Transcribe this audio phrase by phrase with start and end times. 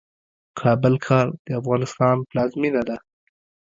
[0.59, 2.97] کابل ښار د افغانستان پلازمېنه ده